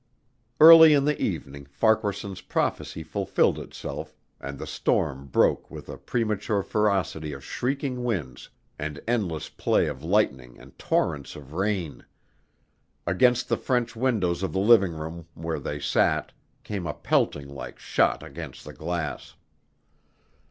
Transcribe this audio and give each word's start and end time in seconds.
Early 0.59 0.95
in 0.95 1.05
the 1.05 1.21
evening 1.21 1.65
Farquaharson's 1.67 2.41
prophecy 2.41 3.03
fulfilled 3.03 3.59
itself 3.59 4.15
and 4.39 4.57
the 4.57 4.65
storm 4.65 5.27
broke 5.27 5.69
with 5.69 5.89
a 5.89 5.97
premature 5.99 6.63
ferocity 6.63 7.33
of 7.33 7.45
shrieking 7.45 8.03
winds, 8.03 8.49
and 8.79 8.99
endless 9.07 9.47
play 9.47 9.85
of 9.85 10.01
lightning 10.03 10.59
and 10.59 10.75
torrents 10.79 11.35
of 11.35 11.53
rain. 11.53 12.03
Against 13.05 13.47
the 13.47 13.57
French 13.57 13.95
windows 13.95 14.41
of 14.41 14.53
the 14.53 14.59
living 14.59 14.93
room, 14.93 15.27
where 15.35 15.59
they 15.59 15.79
sat, 15.79 16.31
came 16.63 16.87
a 16.87 16.95
pelting 16.95 17.47
like 17.47 17.77
shot 17.77 18.23
against 18.23 18.65
the 18.65 18.73
glass. 18.73 19.35